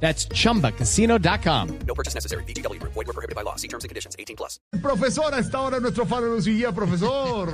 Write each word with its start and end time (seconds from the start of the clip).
That's 0.00 0.28
chumbacasino.com. 0.28 1.68
No 1.86 1.94
purchase 1.94 2.14
necessary. 2.14 2.44
BGW. 2.44 2.80
Void 2.82 3.06
were 3.06 3.12
prohibited 3.14 3.34
by 3.34 3.42
law. 3.42 3.56
See 3.56 3.68
terms 3.68 3.84
and 3.84 3.88
conditions. 3.88 4.14
18 4.18 4.36
plus. 4.36 4.60
Profesor, 4.82 5.32
a 5.34 5.38
esta 5.40 5.58
hora 5.60 5.80
nuestro 5.80 6.04
faro 6.06 6.28
nos 6.34 6.46
guía, 6.46 6.72
profesor. 6.72 7.50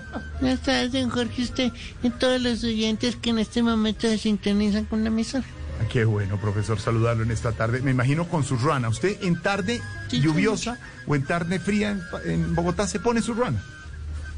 Buenas 0.40 0.60
tardes, 0.62 0.92
don 0.92 1.08
Jorge, 1.10 1.42
usted 1.42 1.72
y 2.02 2.10
todos 2.10 2.40
los 2.40 2.64
oyentes 2.64 3.16
que 3.16 3.30
en 3.30 3.38
este 3.38 3.62
momento 3.62 4.08
se 4.08 4.18
sintonizan 4.18 4.84
con 4.86 5.02
la 5.02 5.08
emisora. 5.08 5.44
Ah, 5.80 5.84
Qué 5.88 6.04
bueno, 6.04 6.40
profesor, 6.40 6.80
saludarlo 6.80 7.22
en 7.22 7.30
esta 7.30 7.52
tarde. 7.52 7.80
Me 7.80 7.92
imagino 7.92 8.28
con 8.28 8.42
su 8.44 8.56
ruana. 8.56 8.88
¿Usted 8.88 9.22
en 9.22 9.40
tarde 9.40 9.80
Sí, 10.08 10.20
lluviosa 10.20 10.78
o 11.06 11.14
en 11.14 11.24
tarde 11.24 11.58
fría 11.60 11.90
en, 11.90 12.02
en 12.24 12.54
Bogotá 12.56 12.86
se 12.88 12.98
pone 13.00 13.22
su 13.22 13.34
ruana? 13.34 13.62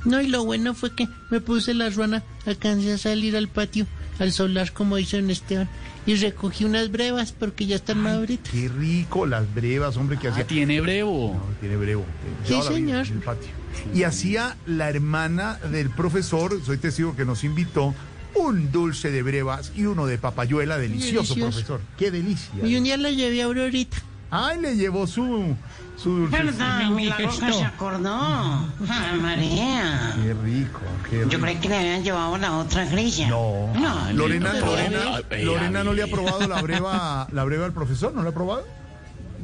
No, 0.05 0.21
y 0.21 0.29
lo 0.29 0.45
bueno 0.45 0.75
fue 0.75 0.95
que 0.95 1.09
me 1.31 1.41
puse 1.41 1.75
la 1.75 1.89
ruana, 1.91 2.23
alcancé 2.47 2.93
a 2.93 2.99
salir 2.99 3.37
al 3.37 3.49
patio, 3.49 3.87
al 4.19 4.33
solar, 4.33 4.73
como 4.73 4.99
hizo 4.99 5.17
en 5.17 5.31
Esteban, 5.31 5.69
y 6.07 6.15
recogí 6.17 6.65
unas 6.65 6.91
brevas 6.91 7.33
porque 7.33 7.67
ya 7.67 7.77
están 7.77 7.99
maduritas. 7.99 8.53
Qué 8.53 8.69
rico 8.69 9.27
las 9.27 9.53
brevas, 9.55 9.97
hombre, 9.97 10.19
que 10.19 10.29
hacía. 10.29 10.47
Tiene 10.47 10.81
brevo. 10.81 11.35
No, 11.35 11.55
tiene 11.61 11.77
brevo. 11.77 12.05
Sí, 12.45 12.61
señor. 12.63 13.07
en 13.07 13.15
el 13.15 13.21
patio. 13.21 13.49
Y 13.95 14.05
hacía 14.05 14.57
la 14.67 14.89
hermana 14.89 15.59
del 15.71 15.91
profesor, 15.91 16.59
soy 16.65 16.79
testigo 16.79 17.15
que 17.15 17.25
nos 17.25 17.45
invitó, 17.45 17.95
un 18.35 18.71
dulce 18.71 19.11
de 19.11 19.23
brevas 19.23 19.73
y 19.77 19.85
uno 19.85 20.07
de 20.07 20.19
papayuela 20.19 20.79
delicioso, 20.79 21.35
Delicioso. 21.35 21.51
profesor. 21.51 21.81
Qué 21.99 22.11
delicia. 22.11 22.53
Y 22.67 22.77
un 22.77 22.85
día 22.85 22.97
la 22.97 23.11
llevé 23.11 23.43
a 23.43 23.47
Aurorita. 23.47 23.97
Ay, 24.39 24.61
le 24.61 24.77
llevó 24.77 25.07
su, 25.07 25.57
su 25.97 26.11
dulce. 26.11 26.37
¿Verdad? 26.37 26.91
Milagro 26.91 27.31
que 27.31 27.53
se 27.53 27.65
acordó. 27.65 28.69
Ay, 28.89 29.19
María. 29.21 30.15
Qué 30.23 30.35
rico, 30.35 30.81
qué 31.09 31.17
rico. 31.19 31.31
Yo 31.31 31.41
creí 31.41 31.57
que 31.57 31.69
le 31.69 31.77
habían 31.77 32.05
llevado 32.05 32.37
la 32.37 32.57
otra 32.59 32.85
grilla. 32.85 33.29
No. 33.29 33.73
No. 33.75 34.13
Lorena, 34.13 34.53
no, 34.53 34.67
Lorena, 34.67 34.99
no. 35.31 35.37
Lorena 35.45 35.85
no 35.85 35.93
le 35.95 36.03
ha 36.03 36.07
probado 36.07 36.47
la 36.47 36.61
breva, 36.61 37.29
la 37.33 37.45
breva 37.45 37.65
al 37.67 37.73
profesor, 37.73 38.13
¿no 38.15 38.23
la 38.23 38.31
ha 38.31 38.35
probado? 38.35 38.67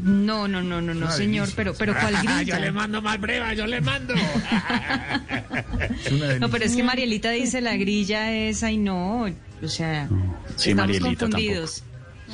No, 0.02 0.48
no, 0.48 0.62
no, 0.62 0.80
no, 0.80 0.94
no, 0.94 1.10
señor, 1.10 1.48
pero, 1.54 1.74
pero 1.74 1.94
¿cuál 1.94 2.16
grilla? 2.22 2.72
mando 2.72 3.00
más 3.00 3.20
breva, 3.20 3.54
yo 3.54 3.66
le 3.66 3.80
mando. 3.80 4.14
No, 6.40 6.48
pero 6.50 6.64
es 6.64 6.74
que 6.74 6.82
Marielita 6.82 7.30
dice 7.30 7.60
la 7.60 7.76
grilla 7.76 8.32
es, 8.32 8.62
ay 8.62 8.78
no, 8.78 9.26
o 9.62 9.68
sea, 9.68 10.08
Sí, 10.56 10.70
estamos 10.70 10.76
Marielita 10.98 11.26
confundidos. 11.26 11.84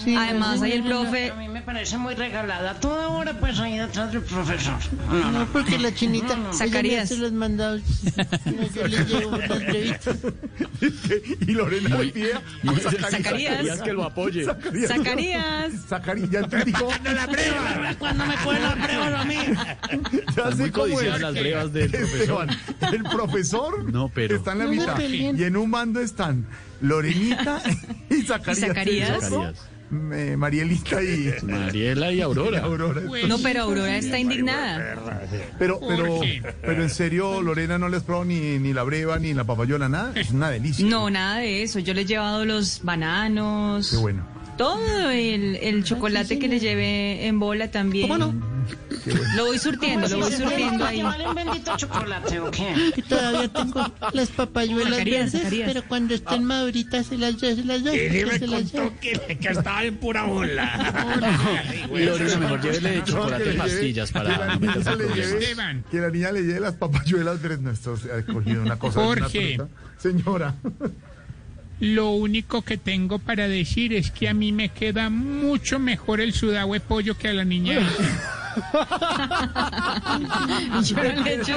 Sí, 0.05 0.15
Además, 0.15 0.63
ahí 0.63 0.73
el 0.73 0.85
No, 0.85 1.03
profe, 1.03 1.31
A 1.31 1.35
mí 1.35 1.49
me 1.49 1.61
parece 1.63 1.99
muy 1.99 2.15
regalada. 2.15 2.75
Toda 2.75 3.09
hora 3.09 3.33
pues 3.39 3.59
ahí 3.59 3.77
detrás 3.79 4.13
del 4.13 4.23
profesor. 4.23 4.75
No, 5.11 5.15
No, 5.15 5.33
no. 5.41 5.47
porque 5.47 5.79
la 5.79 5.93
chinita 5.95 6.35
ella 6.35 6.37
me 6.37 6.53
Zacarías. 6.55 7.05
hace 7.05 7.17
los 7.19 7.33
mandados. 7.33 7.83
Yo 8.75 8.87
le 8.87 9.05
llevo 9.05 9.37
las 9.37 9.49
brevitas. 9.49 10.17
y 11.41 11.53
Lorena 11.53 11.97
le 11.99 12.09
pide 12.09 12.33
Zacarías. 12.81 13.11
Zacarías. 13.57 13.83
que 13.83 13.93
lo 13.93 14.05
apoye. 14.05 14.45
Zacarías. 14.45 14.89
Zacarías. 14.89 15.73
Zacarías, 15.89 16.31
ya 16.31 16.39
entendí 16.41 16.73
cómo- 16.73 16.91
la 17.05 17.27
breva. 17.27 17.95
Cuando 17.99 18.27
me 18.27 18.37
ponen 18.39 18.63
las 18.63 18.83
brevas 18.83 19.13
a 19.21 19.25
mí. 19.25 19.35
ya 19.37 20.19
Están 20.29 20.53
sé 20.57 20.63
muy 20.63 20.71
cómo 20.71 21.01
es. 21.01 21.21
las 21.21 21.35
brevas 21.35 21.73
del 21.73 21.91
profesor. 21.91 22.19
Esteban, 22.21 22.49
el 22.95 23.03
profesor 23.05 23.93
No, 23.93 24.09
pero- 24.15 24.37
está 24.37 24.53
en 24.53 24.59
la 24.59 24.65
No 24.65 24.71
mitad. 24.71 24.99
Y 25.01 25.43
en 25.45 25.57
un 25.57 25.71
mando 25.71 26.01
están 26.01 26.47
Lorenita 26.81 27.62
y 28.11 28.23
Zacarías. 28.23 28.58
¿Y 28.58 28.61
Zacarías? 28.67 29.33
Eh, 30.13 30.36
Marielita 30.36 31.02
y 31.02 31.33
Mariela 31.45 32.13
y 32.13 32.20
Aurora. 32.20 32.61
Aurora. 32.61 33.01
no, 33.27 33.39
pero 33.39 33.63
Aurora 33.63 33.97
está 33.97 34.19
indignada. 34.19 35.27
Pero, 35.58 35.80
pero, 35.80 36.20
pero 36.61 36.83
en 36.83 36.91
serio, 36.91 37.41
Lorena, 37.41 37.79
¿no 37.79 37.89
les 37.89 38.02
probó 38.02 38.27
ni, 38.27 38.58
ni 38.58 38.75
la 38.75 38.83
breva 38.83 39.19
ni 39.19 39.33
la 39.33 39.45
papayola, 39.45 39.89
nada? 39.89 40.13
Es 40.14 40.30
una 40.30 40.51
delicia. 40.51 40.85
No, 40.86 41.08
nada 41.08 41.39
de 41.39 41.63
eso, 41.63 41.79
yo 41.79 41.95
le 41.95 42.02
he 42.02 42.05
llevado 42.05 42.45
los 42.45 42.83
bananos, 42.83 43.91
Qué 43.91 43.97
bueno. 43.97 44.27
todo 44.58 45.08
el, 45.11 45.57
el 45.57 45.85
chocolate 45.85 46.39
que 46.39 46.48
le 46.48 46.61
llevé 46.61 47.27
en 47.27 47.39
bola 47.41 47.70
también. 47.70 48.08
¿Cómo 48.08 48.19
no? 48.19 48.48
Lo 49.36 49.46
voy 49.46 49.58
surtiendo, 49.58 50.08
lo 50.08 50.19
voy 50.19 50.33
surtiendo 50.33 50.85
ahí. 50.85 51.02
¿Vale 51.02 51.29
un 51.29 51.35
bendito 51.35 51.77
chocolate 51.77 52.41
o 52.41 52.51
qué? 52.51 52.92
Que 52.95 53.02
todavía 53.02 53.48
tengo 53.48 53.92
las 54.13 54.29
papayuelas 54.30 54.91
Zacarías, 54.91 55.24
verdes, 55.24 55.42
Zacarías. 55.42 55.73
pero 55.73 55.89
cuando 55.89 56.14
estén 56.14 56.45
maduritas 56.45 57.07
se 57.07 57.19
las 57.19 57.41
doy, 57.41 57.57
se 57.57 57.64
las 57.64 57.85
doy. 57.85 57.96
que 57.96 58.39
se 58.39 58.46
las 58.46 58.73
doy. 58.73 58.91
que, 59.01 59.39
que 59.39 59.48
estaba 59.48 59.85
en 59.85 59.96
pura 59.96 60.24
bola. 60.24 61.29
Lorena, 61.92 62.36
mejor 62.39 62.61
llévele 62.63 63.05
chocolate 63.05 63.52
y 63.52 63.57
pastillas 63.57 64.13
para 64.13 64.46
no 64.55 64.61
meterse 64.61 64.91
en 64.91 64.98
problemas. 64.98 65.77
que 65.90 65.98
la 65.98 66.11
niña 66.11 66.33
le 66.33 66.42
lleve 66.42 66.61
las 66.61 66.75
papayuelas 66.75 67.40
verdes. 67.42 67.61
No, 67.61 67.70
esto 67.70 67.96
se 67.96 68.13
ha 68.13 68.23
cogido 68.25 68.63
una 68.63 68.79
cosa. 68.79 69.01
de 69.01 69.07
una 69.07 69.20
Jorge. 69.23 69.57
fruta. 69.57 69.73
Señora. 69.98 70.55
Lo 71.80 72.11
único 72.11 72.63
que 72.63 72.77
tengo 72.77 73.20
para 73.20 73.46
decir 73.46 73.92
es 73.92 74.11
que 74.11 74.29
a 74.29 74.35
mí 74.35 74.51
me 74.51 74.69
queda 74.70 75.11
mucho 75.11 75.79
mejor 75.79 76.20
el 76.20 76.33
sudado 76.33 76.73
de 76.73 76.80
pollo 76.80 77.17
que 77.17 77.29
a 77.29 77.33
la 77.33 77.45
niña. 77.45 77.79
Yo 80.83 80.96
no 80.96 81.02
le 81.02 81.30
he 81.30 81.35
hecho. 81.41 81.57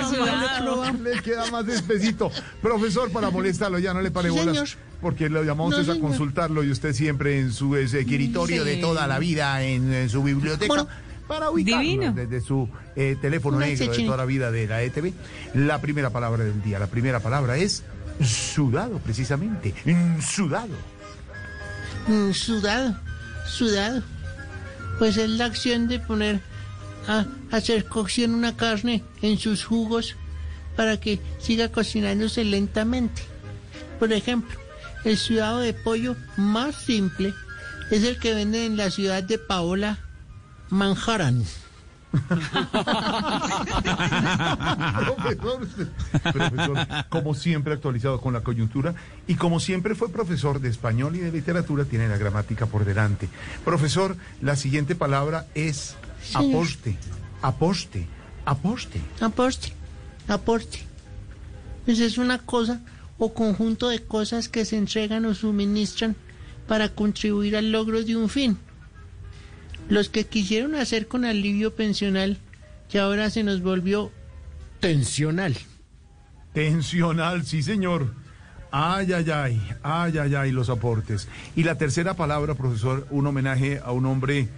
Le 1.04 1.22
queda 1.22 1.50
más 1.52 1.66
despacito. 1.66 2.32
Profesor, 2.62 3.12
para 3.12 3.30
molestarlo, 3.30 3.80
ya 3.80 3.94
no 3.94 4.02
le 4.02 4.12
pare 4.12 4.30
bolas. 4.30 4.46
señor. 4.48 4.68
Porque 5.02 5.30
lo 5.30 5.44
llamamos 5.44 5.72
No, 5.74 5.78
a 5.78 5.84
señor. 5.84 6.00
consultarlo 6.00 6.64
y 6.64 6.72
usted 6.72 6.94
siempre 6.94 7.40
en 7.40 7.52
su 7.52 7.76
ese, 7.76 8.02
escritorio 8.02 8.64
de 8.64 8.78
toda 8.78 9.08
la 9.08 9.20
vida, 9.20 9.64
en, 9.64 9.92
en 9.94 10.10
su 10.10 10.22
biblioteca. 10.24 10.68
Bueno. 10.68 10.88
para 11.28 11.50
ubicarlo 11.50 11.82
Divino. 11.82 12.12
desde 12.14 12.42
su 12.42 12.70
eh, 12.96 13.16
teléfono 13.22 13.58
Una 13.58 13.66
negro 13.68 13.92
de 13.92 14.04
toda 14.04 14.18
la 14.18 14.26
vida 14.26 14.52
de 14.52 14.68
la 14.68 14.82
ETV. 14.84 15.14
La 15.56 15.80
primera 15.82 16.10
palabra 16.12 16.44
del 16.44 16.62
día, 16.62 16.78
la 16.78 16.88
primera 16.88 17.20
palabra 17.20 17.58
es 17.58 17.84
sudado, 18.24 19.00
precisamente. 19.00 19.74
Sudado. 20.22 20.76
Mm, 22.08 22.32
sudado, 22.34 22.96
sudado. 23.48 24.04
Pues 25.00 25.18
es 25.18 25.30
la 25.32 25.46
acción 25.46 25.88
de 25.88 26.00
poner 26.00 26.42
a 27.08 27.26
hacer 27.52 27.86
cocción 27.86 28.34
una 28.34 28.56
carne 28.56 29.04
en 29.22 29.38
sus 29.38 29.64
jugos 29.66 30.16
para 30.76 31.00
que 31.00 31.20
siga 31.40 31.70
cocinándose 31.70 32.44
lentamente. 32.44 33.22
Por 34.00 34.12
ejemplo, 34.14 34.58
el 35.04 35.18
sudado 35.18 35.60
de 35.60 35.74
pollo 35.74 36.16
más 36.38 36.76
simple 36.76 37.34
es 37.92 38.04
el 38.04 38.20
que 38.20 38.34
venden 38.34 38.62
en 38.64 38.78
la 38.78 38.90
ciudad 38.92 39.22
de 39.24 39.38
Paola, 39.38 40.00
Manhattan. 40.70 41.44
profesor, 45.06 45.62
usted- 45.64 45.88
profesor, 46.34 46.78
como 47.10 47.34
siempre 47.34 47.74
actualizado 47.74 48.20
con 48.22 48.34
la 48.34 48.42
coyuntura 48.42 48.94
y 49.28 49.36
como 49.36 49.60
siempre 49.60 49.96
fue 49.96 50.10
profesor 50.10 50.60
de 50.60 50.70
español 50.70 51.16
y 51.16 51.20
de 51.20 51.32
literatura, 51.32 51.86
tiene 51.86 52.08
la 52.08 52.18
gramática 52.18 52.66
por 52.66 52.86
delante. 52.86 53.30
Profesor, 53.66 54.16
la 54.42 54.56
siguiente 54.56 54.96
palabra 54.96 55.46
es 55.56 55.96
Aposte, 56.34 56.98
aposte, 57.42 58.08
aposte. 58.46 59.02
Aporte, 59.20 59.74
aporte. 60.28 60.80
Pues 61.86 62.00
es 62.00 62.18
una 62.18 62.40
cosa 62.40 62.82
o 63.18 63.34
conjunto 63.34 63.90
de 63.90 64.04
cosas 64.04 64.50
que 64.50 64.66
se 64.66 64.78
entregan 64.78 65.26
o 65.26 65.34
suministran 65.34 66.16
para 66.68 66.90
contribuir 66.90 67.56
al 67.56 67.72
logro 67.72 68.04
de 68.04 68.16
un 68.16 68.30
fin. 68.30 68.58
Los 69.90 70.10
que 70.10 70.26
quisieron 70.26 70.76
hacer 70.76 71.08
con 71.08 71.26
alivio 71.26 71.76
pensional, 71.76 72.38
que 72.90 73.00
ahora 73.00 73.30
se 73.30 73.44
nos 73.44 73.62
volvió 73.62 74.12
tensional. 74.80 75.56
Tensional, 76.54 77.46
sí 77.46 77.64
señor. 77.64 78.14
Ay, 78.72 79.12
ay, 79.14 79.30
ay, 79.30 79.62
ay, 79.84 80.18
ay, 80.18 80.36
ay, 80.36 80.52
los 80.52 80.70
aportes. 80.70 81.28
Y 81.56 81.64
la 81.64 81.78
tercera 81.78 82.16
palabra, 82.16 82.56
profesor, 82.56 83.06
un 83.10 83.28
homenaje 83.28 83.82
a 83.84 83.92
un 83.92 84.06
hombre 84.06 84.50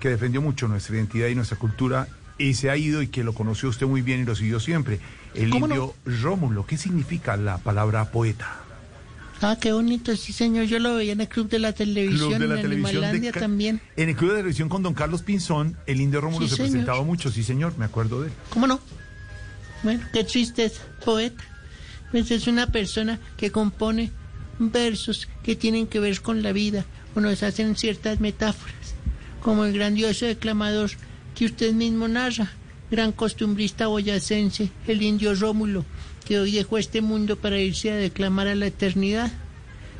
que 0.00 0.08
defendió 0.08 0.40
mucho 0.42 0.68
nuestra 0.68 0.96
identidad 0.96 1.28
y 1.28 1.34
nuestra 1.34 1.58
cultura 1.58 2.08
y 2.38 2.54
se 2.54 2.70
ha 2.70 2.76
ido 2.76 3.02
y 3.02 3.08
que 3.08 3.24
lo 3.24 3.34
conoció 3.34 3.68
usted 3.68 3.86
muy 3.86 4.00
bien 4.02 4.20
y 4.20 4.24
lo 4.24 4.34
siguió 4.34 4.60
siempre. 4.60 5.00
El 5.34 5.50
¿Cómo 5.50 5.66
indio 5.66 5.94
Rómulo. 6.04 6.66
¿Qué 6.66 6.76
significa 6.76 7.36
la 7.36 7.58
palabra 7.58 8.10
poeta? 8.10 8.60
Ah, 9.40 9.56
qué 9.60 9.72
bonito, 9.72 10.16
sí 10.16 10.32
señor, 10.32 10.64
yo 10.64 10.80
lo 10.80 10.96
veía 10.96 11.12
en 11.12 11.20
el 11.20 11.28
Club 11.28 11.48
de 11.48 11.60
la 11.60 11.72
Televisión, 11.72 12.30
Club 12.30 12.38
de 12.40 12.48
la 12.48 12.56
en 12.56 12.62
televisión 12.62 13.20
de 13.20 13.32
también. 13.32 13.80
En 13.96 14.08
el 14.08 14.16
Club 14.16 14.30
de 14.30 14.34
la 14.34 14.40
Televisión 14.40 14.68
con 14.68 14.82
don 14.82 14.94
Carlos 14.94 15.22
Pinzón, 15.22 15.76
el 15.86 16.00
indio 16.00 16.20
Rómulo 16.20 16.46
Sí, 16.46 16.50
se 16.50 16.56
señor. 16.56 16.70
presentaba 16.70 17.02
mucho, 17.04 17.30
sí 17.30 17.44
señor, 17.44 17.78
me 17.78 17.84
acuerdo 17.84 18.20
de 18.22 18.28
él. 18.28 18.32
¿Cómo 18.50 18.66
no? 18.66 18.80
Bueno, 19.84 20.02
qué 20.12 20.24
tristeza, 20.24 20.82
poeta. 21.04 21.44
Pues 22.10 22.30
es 22.32 22.48
una 22.48 22.66
persona 22.66 23.20
que 23.36 23.52
compone 23.52 24.10
versos 24.58 25.28
que 25.44 25.54
tienen 25.54 25.86
que 25.86 26.00
ver 26.00 26.20
con 26.20 26.42
la 26.42 26.52
vida 26.52 26.84
o 27.14 27.20
nos 27.20 27.42
hacen 27.44 27.76
ciertas 27.76 28.18
metáforas, 28.18 28.94
como 29.48 29.64
el 29.64 29.72
grandioso 29.72 30.26
declamador 30.26 30.90
que 31.34 31.46
usted 31.46 31.72
mismo 31.72 32.06
narra, 32.06 32.50
gran 32.90 33.12
costumbrista 33.12 33.86
boyacense, 33.86 34.70
el 34.86 35.00
indio 35.00 35.34
Rómulo, 35.34 35.86
que 36.26 36.38
hoy 36.38 36.52
dejó 36.52 36.76
este 36.76 37.00
mundo 37.00 37.36
para 37.36 37.58
irse 37.58 37.90
a 37.90 37.96
declamar 37.96 38.46
a 38.46 38.54
la 38.54 38.66
eternidad. 38.66 39.32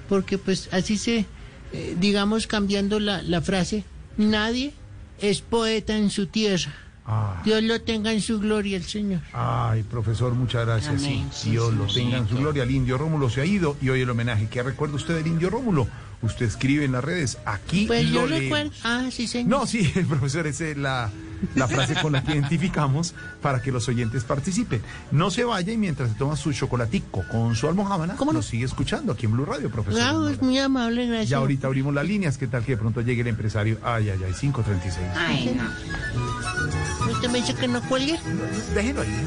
Porque 0.07 0.37
pues 0.37 0.69
así 0.71 0.99
se, 0.99 1.25
eh, 1.73 1.97
digamos 1.99 2.47
cambiando 2.47 3.01
la, 3.01 3.23
la 3.23 3.41
frase, 3.41 3.85
nadie 4.19 4.75
es 5.19 5.41
poeta 5.41 5.97
en 5.97 6.11
su 6.11 6.27
tierra. 6.27 6.75
Ah. 7.07 7.41
Dios 7.43 7.63
lo 7.63 7.81
tenga 7.81 8.13
en 8.13 8.21
su 8.21 8.41
gloria 8.41 8.77
el 8.77 8.85
Señor. 8.85 9.23
Ay, 9.33 9.83
profesor, 9.83 10.35
muchas 10.35 10.67
gracias. 10.67 11.01
Sí, 11.01 11.25
Dios 11.51 11.73
lo 11.73 11.87
tenga 11.87 12.19
en 12.19 12.29
su 12.29 12.37
gloria. 12.37 12.65
El 12.65 12.71
indio 12.71 12.99
Rómulo 12.99 13.31
se 13.31 13.41
ha 13.41 13.47
ido 13.47 13.79
y 13.81 13.89
hoy 13.89 14.03
el 14.03 14.11
homenaje. 14.11 14.47
¿Qué 14.51 14.63
recuerda 14.63 14.97
usted 14.97 15.17
del 15.17 15.27
indio 15.27 15.49
Rómulo? 15.49 15.89
Usted 16.21 16.47
escribe 16.47 16.85
en 16.85 16.93
las 16.93 17.05
redes. 17.05 17.39
Aquí 17.45 17.87
Pues 17.87 18.11
lo 18.11 18.27
yo 18.27 18.27
recuerdo... 18.27 18.73
Ah, 18.83 19.09
sí, 19.13 19.27
señor. 19.29 19.49
No, 19.61 19.67
sí, 19.67 19.93
el 19.95 20.07
profesor, 20.09 20.47
esa 20.49 20.67
es 20.67 20.77
la, 20.77 21.11
la 21.55 21.69
frase 21.69 21.95
con 22.03 22.13
la 22.13 22.25
que 22.25 22.33
identificamos 22.35 23.15
para 23.41 23.63
que 23.63 23.71
los 23.71 23.89
oyentes 23.89 24.25
participen. 24.25 24.83
No 25.13 25.31
se 25.31 25.45
vaya 25.45 25.73
y 25.73 25.77
mientras 25.77 26.11
se 26.11 26.17
toma 26.17 26.35
su 26.37 26.53
chocolatico 26.53 27.25
con 27.31 27.55
su 27.55 27.69
almohábana, 27.69 28.17
¿Cómo 28.17 28.33
no? 28.33 28.39
nos 28.39 28.47
sigue 28.47 28.65
escuchando 28.65 29.13
aquí 29.13 29.27
en 29.27 29.33
Blue 29.33 29.45
Radio, 29.45 29.71
profesor. 29.71 30.01
Ah, 30.03 30.29
es 30.33 30.43
muy 30.43 30.59
amable, 30.59 31.07
gracias. 31.07 31.29
Ya 31.29 31.37
ahorita 31.37 31.69
abrimos 31.69 31.95
las 31.95 32.07
líneas. 32.07 32.37
¿Qué 32.37 32.49
tal 32.49 32.65
que 32.65 32.73
de 32.73 32.79
pronto 32.79 33.01
llegue 33.01 33.21
el 33.23 33.29
empresario? 33.29 33.79
Ay, 33.85 34.11
ay, 34.11 34.19
ay, 34.27 34.33
536. 34.41 35.07
Ay, 35.17 35.57
no. 35.57 37.13
¿Usted 37.13 37.31
me 37.31 37.39
dice 37.39 37.55
que 37.55 37.69
no 37.69 37.81
cuelgue? 37.83 38.19
Déjelo 38.75 39.03
ahí. 39.03 39.27